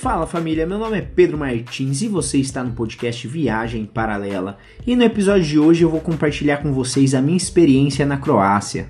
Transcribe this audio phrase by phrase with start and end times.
[0.00, 4.56] Fala família, meu nome é Pedro Martins e você está no podcast Viagem Paralela.
[4.86, 8.88] E no episódio de hoje eu vou compartilhar com vocês a minha experiência na Croácia.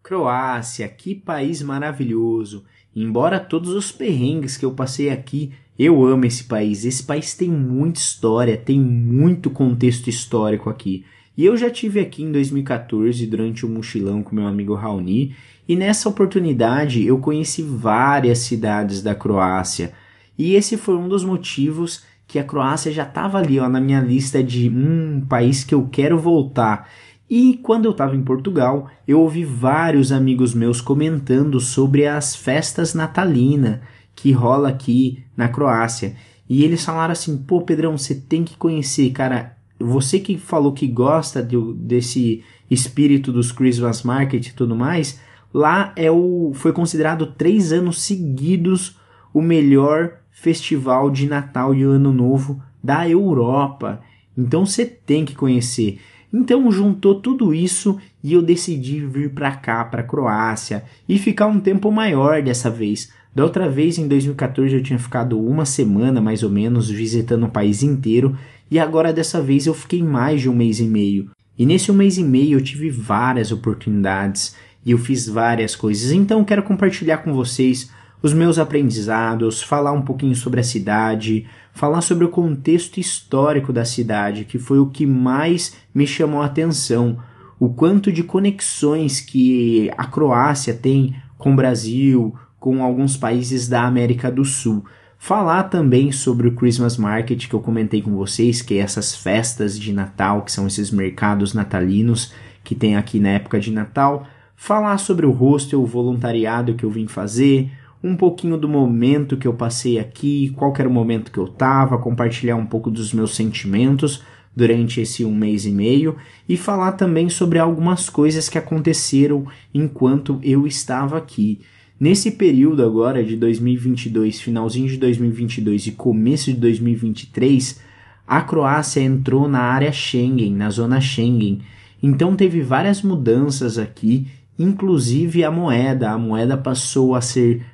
[0.00, 2.64] Croácia, que país maravilhoso!
[2.94, 6.84] Embora todos os perrengues que eu passei aqui, eu amo esse país.
[6.84, 11.04] Esse país tem muita história, tem muito contexto histórico aqui.
[11.40, 15.34] E eu já tive aqui em 2014 durante um mochilão com meu amigo Raoni,
[15.66, 19.94] e nessa oportunidade eu conheci várias cidades da Croácia.
[20.36, 24.02] E esse foi um dos motivos que a Croácia já estava ali ó, na minha
[24.02, 26.90] lista de um país que eu quero voltar.
[27.30, 32.92] E quando eu estava em Portugal, eu ouvi vários amigos meus comentando sobre as festas
[32.92, 33.80] natalinas
[34.14, 36.16] que rola aqui na Croácia.
[36.46, 40.86] E eles falaram assim: pô, Pedrão, você tem que conhecer, cara você que falou que
[40.86, 45.20] gosta de, desse espírito dos Christmas Market e tudo mais,
[45.52, 48.98] lá é o foi considerado três anos seguidos
[49.32, 54.00] o melhor festival de Natal e Ano Novo da Europa.
[54.36, 55.98] Então você tem que conhecer.
[56.32, 61.58] Então juntou tudo isso e eu decidi vir para cá, para Croácia e ficar um
[61.58, 63.12] tempo maior dessa vez.
[63.34, 67.50] Da outra vez, em 2014, eu tinha ficado uma semana mais ou menos visitando o
[67.50, 68.36] país inteiro
[68.70, 71.30] e agora dessa vez eu fiquei mais de um mês e meio.
[71.58, 74.54] E nesse mês e meio eu tive várias oportunidades
[74.84, 76.12] e eu fiz várias coisas.
[76.12, 77.90] Então quero compartilhar com vocês
[78.22, 83.84] os meus aprendizados, falar um pouquinho sobre a cidade, falar sobre o contexto histórico da
[83.84, 87.18] cidade, que foi o que mais me chamou a atenção.
[87.58, 93.84] O quanto de conexões que a Croácia tem com o Brasil, com alguns países da
[93.84, 94.84] América do Sul.
[95.22, 99.78] Falar também sobre o Christmas Market que eu comentei com vocês, que é essas festas
[99.78, 102.32] de Natal, que são esses mercados natalinos
[102.64, 104.26] que tem aqui na época de Natal.
[104.56, 107.70] Falar sobre o hostel, o voluntariado que eu vim fazer,
[108.02, 111.98] um pouquinho do momento que eu passei aqui, qual era o momento que eu estava,
[111.98, 114.24] compartilhar um pouco dos meus sentimentos
[114.56, 116.16] durante esse um mês e meio
[116.48, 121.60] e falar também sobre algumas coisas que aconteceram enquanto eu estava aqui.
[122.00, 127.78] Nesse período agora de 2022, finalzinho de 2022 e começo de 2023,
[128.26, 131.60] a Croácia entrou na área Schengen, na zona Schengen.
[132.02, 134.28] Então teve várias mudanças aqui,
[134.58, 136.10] inclusive a moeda.
[136.10, 137.66] A moeda passou a ser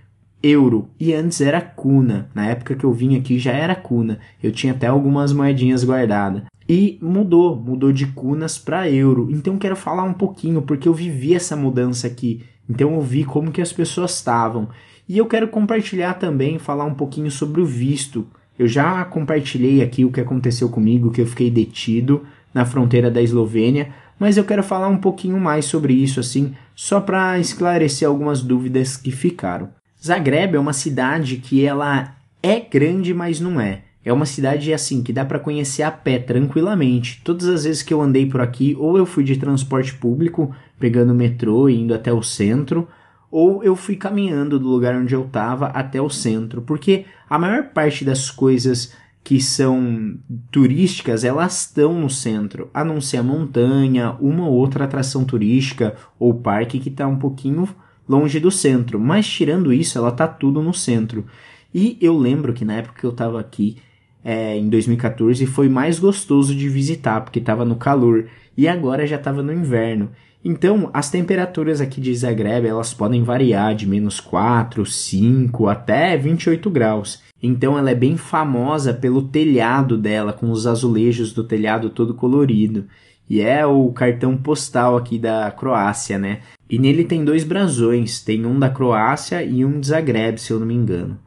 [0.43, 2.29] euro e antes era kuna.
[2.35, 4.19] Na época que eu vim aqui já era kuna.
[4.43, 6.43] Eu tinha até algumas moedinhas guardadas.
[6.69, 9.29] E mudou, mudou de kunas para euro.
[9.31, 13.53] Então quero falar um pouquinho porque eu vivi essa mudança aqui então eu vi como
[13.53, 14.69] que as pessoas estavam.
[15.09, 18.27] E eu quero compartilhar também, falar um pouquinho sobre o visto.
[18.59, 23.23] Eu já compartilhei aqui o que aconteceu comigo, que eu fiquei detido na fronteira da
[23.23, 28.41] Eslovênia, mas eu quero falar um pouquinho mais sobre isso assim, só para esclarecer algumas
[28.41, 29.69] dúvidas que ficaram.
[30.03, 33.83] Zagreb é uma cidade que ela é grande, mas não é.
[34.05, 37.21] É uma cidade assim que dá para conhecer a pé tranquilamente.
[37.25, 41.13] Todas as vezes que eu andei por aqui, ou eu fui de transporte público, pegando
[41.13, 42.89] o metrô e indo até o centro,
[43.31, 47.65] ou eu fui caminhando do lugar onde eu estava até o centro, porque a maior
[47.71, 50.17] parte das coisas que são
[50.53, 55.97] turísticas, elas estão no centro, a não ser a montanha, uma ou outra atração turística
[56.17, 57.69] ou parque que está um pouquinho
[58.09, 61.27] longe do centro, mas tirando isso, ela tá tudo no centro.
[61.75, 63.79] E eu lembro que na época que eu estava aqui,
[64.25, 68.27] é, em 2014 foi mais gostoso de visitar, porque estava no calor,
[68.57, 70.11] e agora já estava no inverno.
[70.49, 76.71] Então, as temperaturas aqui de Zagreb, elas podem variar de menos 4, 5 até 28
[76.71, 77.21] graus.
[77.43, 82.85] Então, ela é bem famosa pelo telhado dela, com os azulejos do telhado todo colorido.
[83.29, 86.43] E é o cartão postal aqui da Croácia, né?
[86.71, 90.61] E nele tem dois brasões, tem um da Croácia e um de Zagreb, se eu
[90.61, 91.19] não me engano.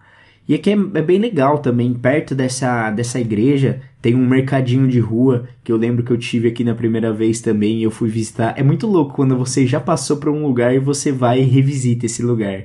[0.50, 5.00] E aqui é, é, bem legal também, perto dessa, dessa igreja tem um mercadinho de
[5.00, 8.10] rua que eu lembro que eu tive aqui na primeira vez também e eu fui
[8.10, 8.56] visitar.
[8.58, 12.08] É muito louco quando você já passou por um lugar e você vai e revisita
[12.08, 12.64] esse lugar.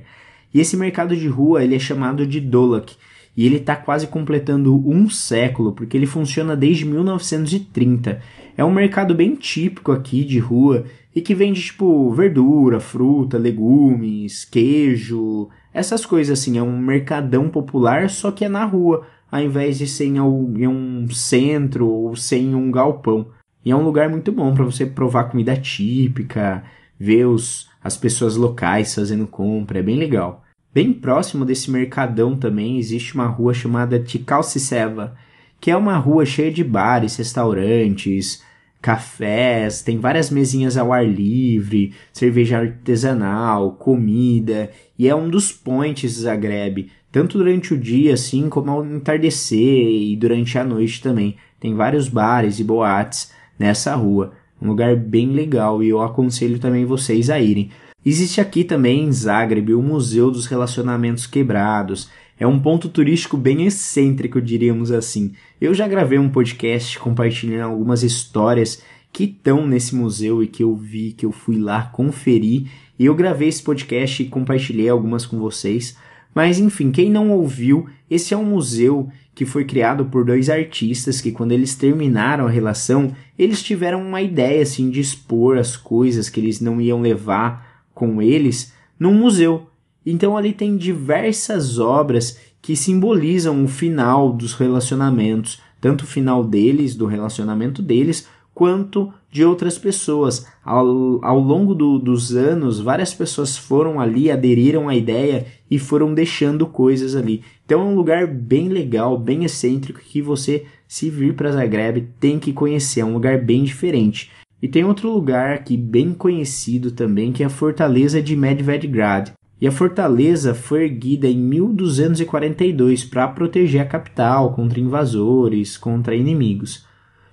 [0.54, 2.96] E esse mercado de rua ele é chamado de Dolak
[3.36, 8.18] e ele está quase completando um século porque ele funciona desde 1930.
[8.56, 14.46] É um mercado bem típico aqui de rua e que vende tipo verdura, fruta, legumes,
[14.46, 19.76] queijo, essas coisas assim, é um mercadão popular, só que é na rua, ao invés
[19.76, 23.26] de ser em um centro ou ser em um galpão.
[23.64, 26.62] E é um lugar muito bom para você provar comida típica,
[26.98, 30.44] ver os, as pessoas locais fazendo compra, é bem legal.
[30.72, 35.16] Bem próximo desse mercadão também existe uma rua chamada Tikalsiseva,
[35.60, 38.42] que é uma rua cheia de bares, restaurantes,
[38.84, 46.20] cafés, tem várias mesinhas ao ar livre, cerveja artesanal, comida, e é um dos points
[46.20, 51.34] Zagreb, tanto durante o dia assim como ao entardecer e durante a noite também.
[51.58, 56.84] Tem vários bares e boates nessa rua, um lugar bem legal e eu aconselho também
[56.84, 57.70] vocês a irem.
[58.04, 62.10] Existe aqui também em Zagreb o Museu dos Relacionamentos Quebrados.
[62.38, 65.32] É um ponto turístico bem excêntrico, diríamos assim.
[65.60, 68.82] Eu já gravei um podcast compartilhando algumas histórias
[69.12, 72.66] que estão nesse museu e que eu vi, que eu fui lá conferir.
[72.98, 75.96] E eu gravei esse podcast e compartilhei algumas com vocês.
[76.34, 81.20] Mas enfim, quem não ouviu, esse é um museu que foi criado por dois artistas
[81.20, 86.28] que quando eles terminaram a relação, eles tiveram uma ideia assim de expor as coisas
[86.28, 89.68] que eles não iam levar com eles num museu.
[90.04, 96.94] Então ali tem diversas obras que simbolizam o final dos relacionamentos, tanto o final deles,
[96.94, 100.46] do relacionamento deles, quanto de outras pessoas.
[100.64, 100.86] Ao,
[101.22, 106.66] ao longo do, dos anos, várias pessoas foram ali, aderiram à ideia e foram deixando
[106.66, 107.42] coisas ali.
[107.66, 112.38] Então é um lugar bem legal, bem excêntrico que você, se vir para Zagreb, tem
[112.38, 113.00] que conhecer.
[113.00, 114.30] É um lugar bem diferente.
[114.62, 119.32] E tem outro lugar aqui bem conhecido também, que é a Fortaleza de Medvedgrad.
[119.64, 126.84] E a fortaleza foi erguida em 1242 para proteger a capital contra invasores, contra inimigos.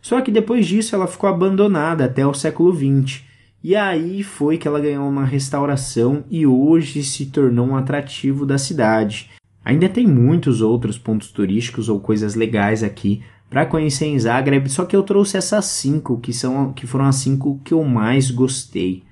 [0.01, 3.23] Só que depois disso ela ficou abandonada até o século XX.
[3.61, 8.57] E aí foi que ela ganhou uma restauração e hoje se tornou um atrativo da
[8.57, 9.29] cidade.
[9.65, 14.85] Ainda tem muitos outros pontos turísticos ou coisas legais aqui, para conhecer em Zagreb, só
[14.85, 19.03] que eu trouxe essas cinco, que, são, que foram as cinco que eu mais gostei.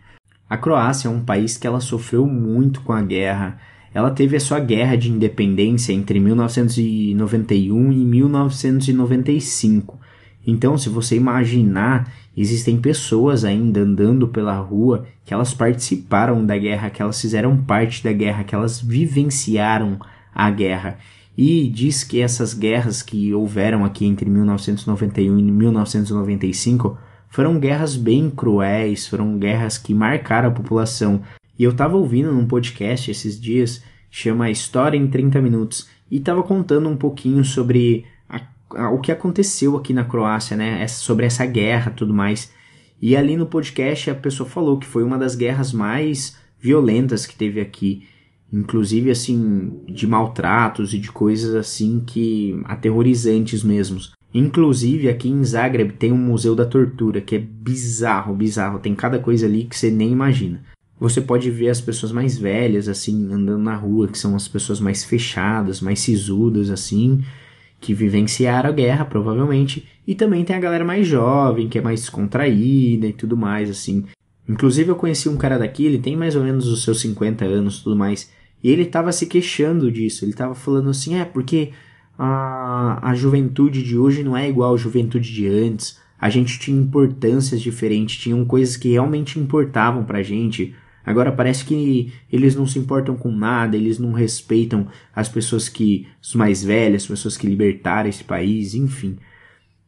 [0.49, 3.59] A Croácia é um país que ela sofreu muito com a guerra.
[3.93, 9.99] Ela teve a sua guerra de independência entre 1991 e 1995.
[10.47, 16.89] Então, se você imaginar, existem pessoas ainda andando pela rua que elas participaram da guerra,
[16.89, 19.99] que elas fizeram parte da guerra, que elas vivenciaram
[20.33, 20.97] a guerra
[21.41, 26.97] e diz que essas guerras que houveram aqui entre 1991 e 1995
[27.29, 31.21] foram guerras bem cruéis, foram guerras que marcaram a população.
[31.57, 36.41] E eu estava ouvindo num podcast esses dias, chama História em 30 Minutos, e estava
[36.43, 38.41] contando um pouquinho sobre a,
[38.75, 40.81] a, o que aconteceu aqui na Croácia, né?
[40.81, 42.51] Essa, sobre essa guerra tudo mais.
[43.01, 47.35] E ali no podcast a pessoa falou que foi uma das guerras mais violentas que
[47.35, 48.07] teve aqui
[48.51, 54.11] inclusive assim de maltratos e de coisas assim que aterrorizantes mesmos.
[54.33, 59.19] Inclusive aqui em Zagreb tem um museu da tortura que é bizarro, bizarro, tem cada
[59.19, 60.61] coisa ali que você nem imagina.
[60.99, 64.79] Você pode ver as pessoas mais velhas assim andando na rua, que são as pessoas
[64.79, 67.23] mais fechadas, mais sisudas assim,
[67.79, 72.01] que vivenciaram a guerra provavelmente, e também tem a galera mais jovem, que é mais
[72.01, 74.03] descontraída e tudo mais assim.
[74.47, 77.81] Inclusive eu conheci um cara daqui, ele tem mais ou menos os seus 50 anos,
[77.81, 78.29] tudo mais.
[78.63, 80.25] E ele estava se queixando disso.
[80.25, 81.71] Ele estava falando assim: é porque
[82.21, 85.97] a, a juventude de hoje não é igual à juventude de antes.
[86.19, 90.75] A gente tinha importâncias diferentes, tinham coisas que realmente importavam pra gente.
[91.05, 96.07] Agora parece que eles não se importam com nada, eles não respeitam as pessoas que.
[96.21, 99.17] os mais velhas, as pessoas que libertaram esse país, enfim.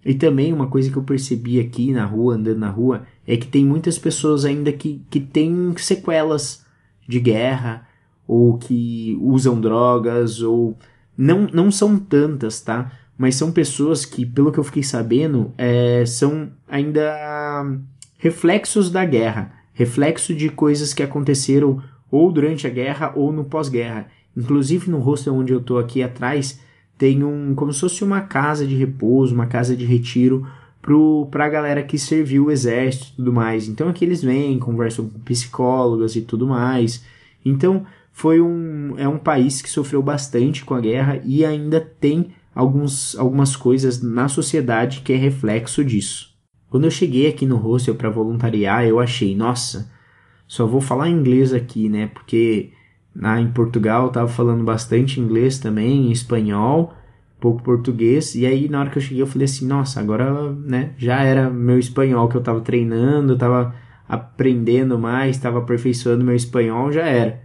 [0.05, 3.45] E também uma coisa que eu percebi aqui na rua, andando na rua, é que
[3.45, 6.65] tem muitas pessoas ainda que, que têm sequelas
[7.05, 7.87] de guerra,
[8.25, 10.77] ou que usam drogas, ou.
[11.17, 12.91] Não, não são tantas, tá?
[13.17, 17.63] Mas são pessoas que, pelo que eu fiquei sabendo, é, são ainda
[18.17, 24.07] reflexos da guerra, reflexo de coisas que aconteceram ou durante a guerra ou no pós-guerra.
[24.35, 26.59] Inclusive no hostel onde eu tô aqui atrás,
[26.97, 30.47] tem um como se fosse uma casa de repouso, uma casa de retiro
[31.29, 33.67] para a galera que serviu o exército e tudo mais.
[33.67, 37.03] Então aqui eles vêm, conversam com psicólogas e tudo mais.
[37.45, 42.31] Então foi um, é um país que sofreu bastante com a guerra e ainda tem
[42.53, 46.29] alguns, algumas coisas na sociedade que é reflexo disso.
[46.69, 49.91] Quando eu cheguei aqui no hostel para voluntariar, eu achei, nossa,
[50.47, 52.07] só vou falar inglês aqui, né?
[52.13, 52.71] Porque
[53.15, 56.93] lá em Portugal eu tava falando bastante inglês também, espanhol,
[57.39, 60.93] pouco português, e aí na hora que eu cheguei eu falei assim, nossa, agora, né,
[60.97, 63.73] já era meu espanhol que eu tava treinando, tava
[64.07, 67.41] aprendendo mais, tava aperfeiçoando meu espanhol, já era.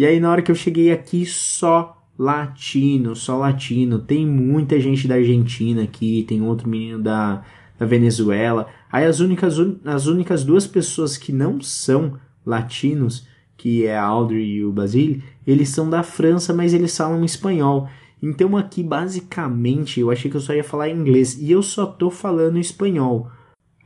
[0.00, 3.98] E aí na hora que eu cheguei aqui, só latino, só latino.
[3.98, 7.44] Tem muita gente da Argentina aqui, tem outro menino da,
[7.78, 8.66] da Venezuela.
[8.90, 13.28] Aí as únicas, as únicas duas pessoas que não são latinos,
[13.58, 17.86] que é a Audrey e o Basile, eles são da França, mas eles falam espanhol.
[18.22, 22.10] Então aqui basicamente eu achei que eu só ia falar inglês e eu só tô
[22.10, 23.30] falando espanhol.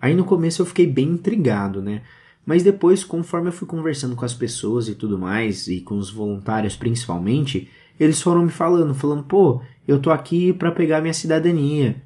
[0.00, 2.02] Aí no começo eu fiquei bem intrigado, né?
[2.46, 6.10] Mas depois, conforme eu fui conversando com as pessoas e tudo mais, e com os
[6.10, 12.02] voluntários principalmente, eles foram me falando, falando, pô, eu tô aqui para pegar minha cidadania.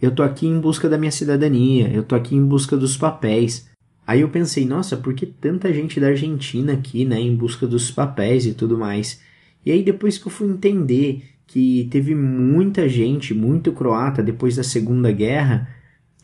[0.00, 3.68] Eu tô aqui em busca da minha cidadania, eu tô aqui em busca dos papéis.
[4.06, 7.90] Aí eu pensei, nossa, por que tanta gente da Argentina aqui, né, em busca dos
[7.90, 9.20] papéis e tudo mais?
[9.64, 14.62] E aí depois que eu fui entender que teve muita gente, muito croata depois da
[14.62, 15.68] Segunda Guerra,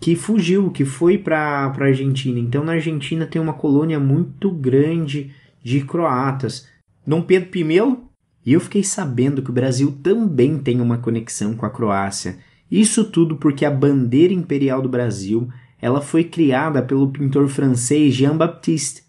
[0.03, 2.37] que fugiu, que foi para a Argentina.
[2.41, 5.31] Então na Argentina tem uma colônia muito grande
[5.63, 6.67] de croatas.
[7.07, 7.97] Dom Pedro I,
[8.45, 12.39] e eu fiquei sabendo que o Brasil também tem uma conexão com a Croácia.
[12.69, 15.49] Isso tudo porque a bandeira imperial do Brasil,
[15.81, 19.05] ela foi criada pelo pintor francês Jean-Baptiste.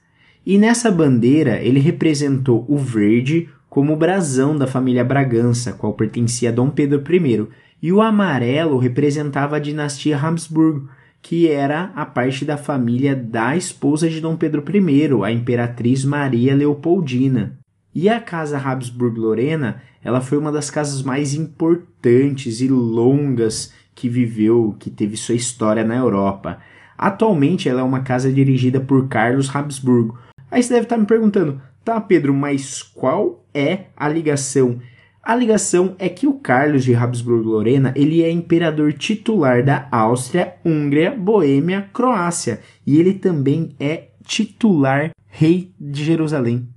[0.46, 6.50] E nessa bandeira ele representou o verde como o brasão da família Bragança, qual pertencia
[6.50, 7.48] a Dom Pedro I,
[7.84, 10.88] e o amarelo representava a dinastia Habsburgo,
[11.22, 16.56] que era a parte da família da esposa de Dom Pedro I, a imperatriz Maria
[16.56, 17.60] Leopoldina.
[17.94, 24.78] E a casa Habsburg-Lorena, ela foi uma das casas mais importantes e longas que viveu,
[24.80, 26.60] que teve sua história na Europa.
[26.98, 30.18] Atualmente ela é uma casa dirigida por Carlos Habsburgo.
[30.50, 34.80] Aí você deve estar me perguntando, tá Pedro, mas qual é a ligação
[35.24, 41.12] a ligação é que o Carlos de Habsburgo-Lorena ele é imperador titular da Áustria, Hungria,
[41.12, 46.68] Boêmia, Croácia e ele também é titular rei de Jerusalém.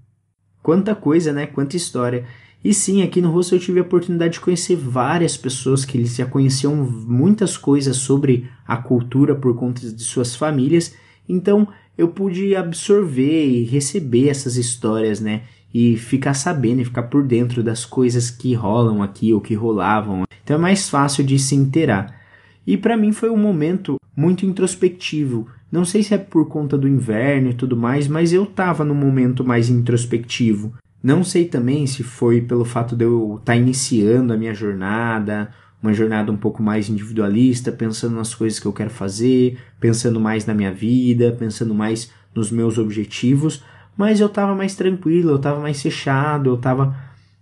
[0.62, 1.46] Quanta coisa, né?
[1.46, 2.24] Quanta história.
[2.62, 6.14] E sim, aqui no Rosto eu tive a oportunidade de conhecer várias pessoas que eles
[6.14, 10.94] já conheciam muitas coisas sobre a cultura por conta de suas famílias.
[11.28, 11.66] Então
[11.98, 15.42] eu pude absorver e receber essas histórias, né?
[15.78, 20.22] E ficar sabendo e ficar por dentro das coisas que rolam aqui ou que rolavam.
[20.42, 22.18] Então é mais fácil de se inteirar.
[22.66, 25.46] E para mim foi um momento muito introspectivo.
[25.70, 28.94] Não sei se é por conta do inverno e tudo mais, mas eu tava num
[28.94, 30.72] momento mais introspectivo.
[31.02, 35.52] Não sei também se foi pelo fato de eu estar tá iniciando a minha jornada,
[35.82, 40.46] uma jornada um pouco mais individualista, pensando nas coisas que eu quero fazer, pensando mais
[40.46, 43.62] na minha vida, pensando mais nos meus objetivos,
[43.96, 46.96] mas eu estava mais tranquilo, eu estava mais fechado, eu estava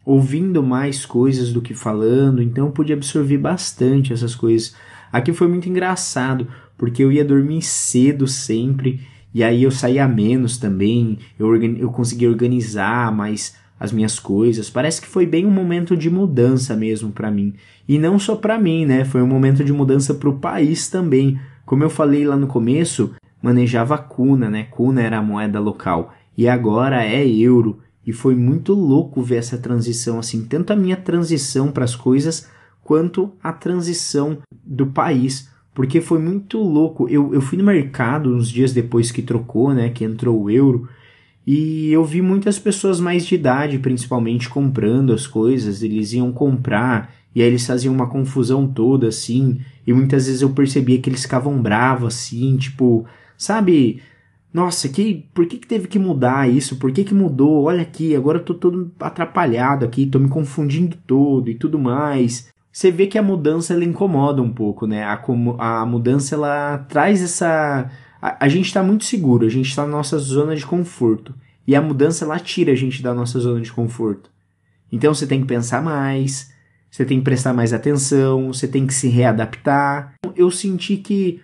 [0.04, 4.74] ouvindo mais coisas do que falando, então eu pude absorver bastante essas coisas.
[5.12, 6.46] Aqui foi muito engraçado,
[6.76, 9.00] porque eu ia dormir cedo sempre,
[9.32, 14.70] e aí eu saía menos também, eu, eu conseguia organizar mais as minhas coisas.
[14.70, 17.54] Parece que foi bem um momento de mudança mesmo para mim.
[17.88, 19.04] E não só para mim, né?
[19.04, 21.38] Foi um momento de mudança para o país também.
[21.66, 24.68] Como eu falei lá no começo, manejava Kuna, né?
[24.70, 27.78] Kuna era a moeda local e agora é euro.
[28.06, 32.48] E foi muito louco ver essa transição assim, tanto a minha transição para as coisas
[32.82, 37.08] quanto a transição do país, porque foi muito louco.
[37.08, 40.88] Eu, eu fui no mercado uns dias depois que trocou, né, que entrou o euro,
[41.46, 45.82] e eu vi muitas pessoas mais de idade, principalmente, comprando as coisas.
[45.82, 50.50] Eles iam comprar e aí eles faziam uma confusão toda assim, e muitas vezes eu
[50.50, 53.04] percebia que eles ficavam bravos assim, tipo,
[53.36, 54.00] sabe?
[54.54, 56.76] Nossa, que, por que, que teve que mudar isso?
[56.76, 57.64] Por que, que mudou?
[57.64, 62.48] Olha aqui, agora eu tô todo atrapalhado aqui, tô me confundindo todo e tudo mais.
[62.70, 65.02] Você vê que a mudança ela incomoda um pouco, né?
[65.02, 65.20] A,
[65.58, 67.90] a mudança ela traz essa.
[68.22, 71.34] A, a gente está muito seguro, a gente está na nossa zona de conforto.
[71.66, 74.30] E a mudança ela tira a gente da nossa zona de conforto.
[74.92, 76.52] Então você tem que pensar mais,
[76.88, 80.14] você tem que prestar mais atenção, você tem que se readaptar.
[80.36, 81.40] Eu senti que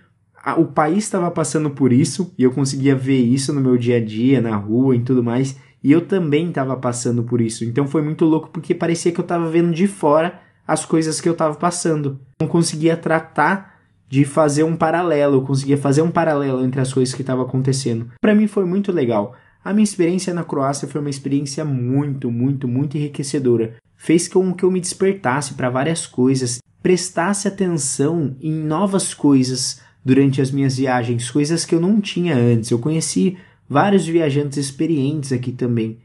[0.57, 4.05] o país estava passando por isso e eu conseguia ver isso no meu dia a
[4.05, 5.57] dia, na rua e tudo mais.
[5.83, 7.65] E eu também estava passando por isso.
[7.65, 11.29] Então foi muito louco porque parecia que eu estava vendo de fora as coisas que
[11.29, 12.21] eu estava passando.
[12.41, 17.15] Não conseguia tratar de fazer um paralelo, eu conseguia fazer um paralelo entre as coisas
[17.15, 18.11] que estavam acontecendo.
[18.21, 19.35] Para mim foi muito legal.
[19.65, 23.77] A minha experiência na Croácia foi uma experiência muito, muito, muito enriquecedora.
[23.97, 30.41] Fez com que eu me despertasse para várias coisas, prestasse atenção em novas coisas, durante
[30.41, 32.71] as minhas viagens, coisas que eu não tinha antes.
[32.71, 33.37] Eu conheci
[33.69, 35.99] vários viajantes experientes aqui também.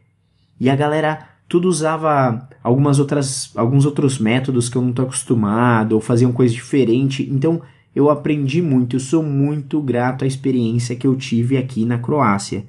[0.60, 5.94] E a galera tudo usava algumas outras alguns outros métodos que eu não tô acostumado,
[5.94, 7.28] ou faziam coisa diferente.
[7.32, 7.62] Então,
[7.96, 12.66] eu aprendi muito, eu sou muito grato à experiência que eu tive aqui na Croácia.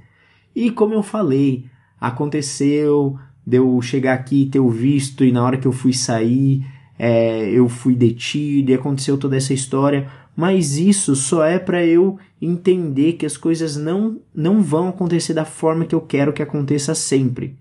[0.54, 1.64] E como eu falei,
[2.00, 6.64] aconteceu de eu chegar aqui ter o visto e na hora que eu fui sair,
[6.98, 12.18] é, eu fui detido e aconteceu toda essa história mas isso só é para eu
[12.40, 16.94] entender que as coisas não, não vão acontecer da forma que eu quero que aconteça
[16.94, 17.56] sempre.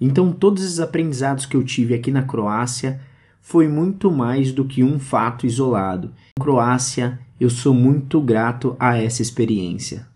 [0.00, 3.00] Então, todos os aprendizados que eu tive aqui na Croácia
[3.40, 6.12] foi muito mais do que um fato isolado.
[6.38, 10.09] A Croácia Eu sou muito grato a essa experiência.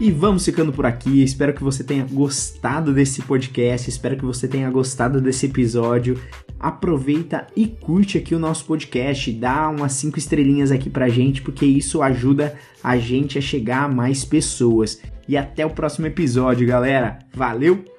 [0.00, 1.24] E vamos ficando por aqui.
[1.24, 3.90] Espero que você tenha gostado desse podcast.
[3.90, 6.20] Espero que você tenha gostado desse episódio.
[6.58, 9.32] Aproveita e curte aqui o nosso podcast.
[9.32, 13.88] Dá umas 5 estrelinhas aqui pra gente, porque isso ajuda a gente a chegar a
[13.88, 15.00] mais pessoas.
[15.26, 17.18] E até o próximo episódio, galera.
[17.34, 17.97] Valeu!